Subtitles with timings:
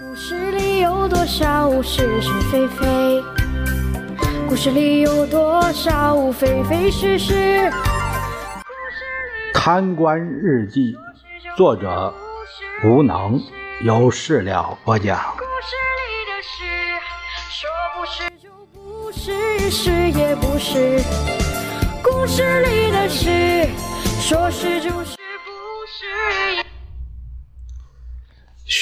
[0.00, 3.22] 故事里有多少是是非非？
[4.48, 7.70] 故事里有多少非非是是？
[9.52, 10.96] 贪官日记，
[11.58, 12.12] 作者
[12.82, 13.38] 无能，
[13.82, 15.18] 由事了播讲。
[15.36, 16.64] 故事里的事，
[17.50, 21.02] 说不是就不是，是也不是。
[22.02, 23.68] 故事里的事，
[24.22, 25.16] 说是就是，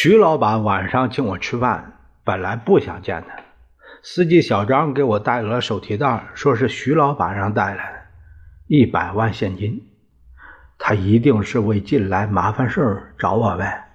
[0.03, 1.93] 徐老板晚上请我吃饭，
[2.25, 3.37] 本来不想见他。
[4.03, 7.99] 司机小张给我带了手提袋，说是徐老板让带来的，
[8.67, 9.87] 一百万现金。
[10.79, 13.91] 他一定是为近来麻烦事找我呗。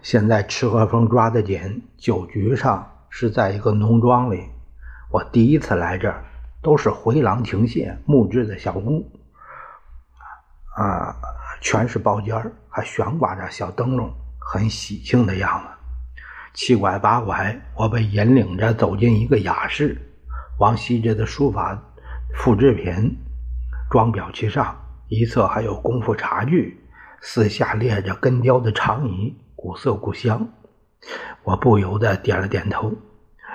[0.00, 4.48] 现在吃喝风抓得紧，酒局上是在一个农庄里。
[5.10, 6.24] 我第一次来这儿，
[6.62, 9.06] 都是回廊亭榭木质的小屋，
[10.78, 11.14] 啊，
[11.60, 14.10] 全是包间，还悬挂着小灯笼。
[14.52, 15.68] 很喜庆的样子，
[16.54, 19.96] 七拐八拐，我被引领着走进一个雅室，
[20.58, 21.80] 王羲之的书法
[22.34, 23.16] 复制品
[23.88, 24.76] 装裱其上，
[25.06, 26.84] 一侧还有功夫茶具，
[27.20, 30.48] 四下列着根雕的长椅，古色古香。
[31.44, 32.92] 我不由得点了点头。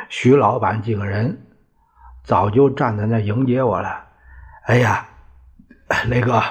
[0.08, 1.46] 徐老板几个人
[2.24, 4.02] 早就站在那迎接我了。
[4.68, 5.06] 哎呀，
[6.08, 6.42] 雷哥，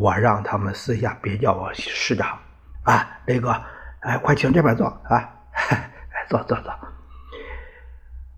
[0.00, 2.36] 我让他们私下别叫我市长。
[2.84, 3.54] 啊，雷哥，
[4.00, 5.30] 哎，快请这边坐啊！
[6.28, 6.72] 坐坐坐。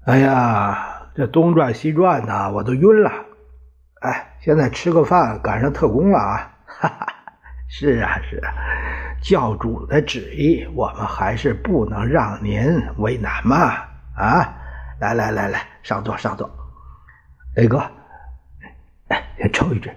[0.07, 3.11] 哎呀，这东转西转的，我都晕了。
[4.03, 6.53] 哎，现在吃个饭，赶上特工了啊！
[6.67, 7.07] 哈哈，
[7.69, 8.53] 是啊是啊，
[9.21, 13.73] 教主的旨意，我们还是不能让您为难嘛！
[14.17, 14.55] 啊，
[15.01, 16.49] 来来来来，上座上座。
[17.57, 17.83] 雷哥，
[19.09, 19.91] 哎，先抽一支。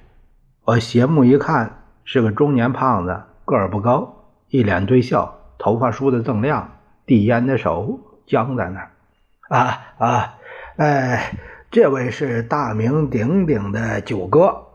[0.63, 4.15] 我斜目一看，是个中年胖子，个儿不高。
[4.49, 8.91] 一脸堆笑，头发梳得锃亮，递烟的手僵在那儿。
[9.49, 10.35] 啊啊，
[10.77, 11.37] 哎，
[11.69, 14.65] 这位是大名鼎鼎的九哥，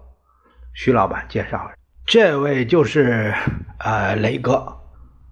[0.73, 1.71] 徐老板介绍。
[2.07, 3.35] 这位就是
[3.79, 4.77] 呃雷哥。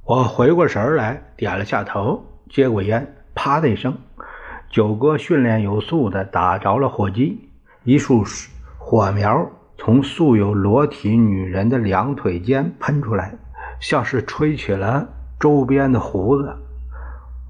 [0.04, 3.96] 我回过神来，点了下头，接过烟，啪的一声，
[4.70, 7.48] 九哥训练有素的打着了火机，
[7.84, 8.24] 一束
[8.78, 13.34] 火苗从素有裸体女人的两腿间喷出来。
[13.82, 15.08] 像是吹起了
[15.40, 16.56] 周边的胡子，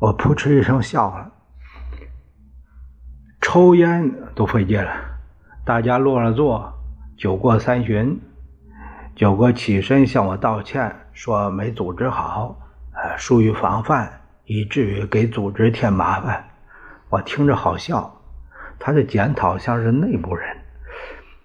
[0.01, 1.31] 我扑哧一声笑了。
[3.43, 4.91] 抽烟都费劲了，
[5.63, 6.73] 大家落了座，
[7.19, 8.19] 酒过三巡，
[9.15, 12.59] 九哥起身向我道歉，说没组织好，
[12.95, 14.11] 呃，疏于防范，
[14.47, 16.43] 以至于给组织添麻烦。
[17.11, 18.23] 我听着好笑，
[18.79, 20.57] 他的检讨像是内部人。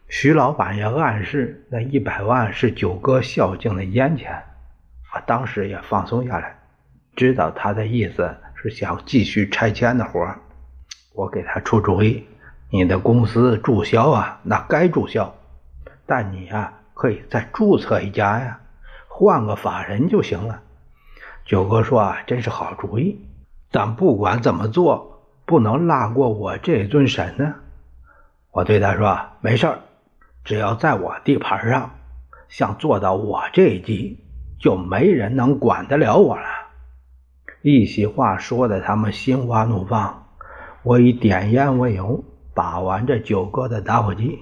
[0.08, 4.42] 徐老板也暗示那一百万是九哥孝敬的烟钱。
[5.26, 6.60] 当时也放松下来，
[7.16, 10.36] 知道他的意思是想继续拆迁的活
[11.14, 12.28] 我给他出主意：
[12.70, 15.34] 你的公司注销啊，那该注销，
[16.06, 18.60] 但你呀可以再注册一家呀，
[19.08, 20.62] 换个法人就行了。
[21.46, 23.26] 九哥说啊，真是好主意，
[23.72, 27.56] 但不管怎么做，不能落过我这尊神呢。
[28.52, 29.80] 我对他说：没事儿，
[30.44, 31.92] 只要在我地盘上，
[32.50, 34.24] 想做到我这一级。
[34.60, 36.46] 就没人能管得了我了。
[37.62, 40.26] 一席话说的他们心花怒放。
[40.84, 42.24] 我以点烟为由，
[42.54, 44.40] 把玩着九哥的打火机。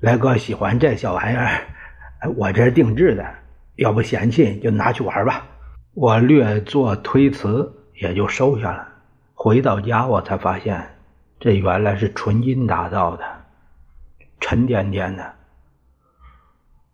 [0.00, 1.64] 来哥喜欢这小玩意儿，
[2.36, 3.24] 我这是定制的，
[3.76, 5.46] 要不嫌弃就拿去玩吧。
[5.94, 8.88] 我略作推辞，也就收下了。
[9.32, 10.96] 回到家，我才发现
[11.40, 13.24] 这原来是纯金打造的，
[14.40, 15.34] 沉甸甸的，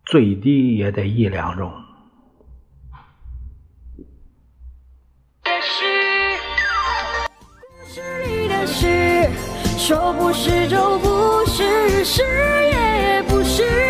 [0.05, 1.73] 最低也得一两重。
[8.67, 9.29] 是
[9.77, 12.23] 说不是就不是是
[12.71, 13.88] 也不是。